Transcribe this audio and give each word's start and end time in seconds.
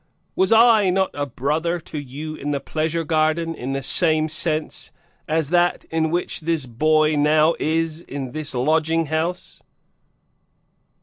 Was 0.35 0.51
I 0.51 0.89
not 0.89 1.11
a 1.13 1.27
'brother' 1.27 1.79
to 1.79 1.99
you 1.99 2.33
in 2.33 2.49
the 2.49 2.59
pleasure 2.59 3.03
garden, 3.03 3.53
in 3.53 3.73
the 3.73 3.83
same 3.83 4.29
sense 4.29 4.91
as 5.27 5.51
that 5.51 5.85
in 5.91 6.09
which 6.09 6.39
this 6.39 6.65
boy 6.65 7.15
now 7.15 7.53
is 7.59 8.01
in 8.07 8.31
this 8.31 8.55
lodging 8.55 9.05
house?" 9.13 9.61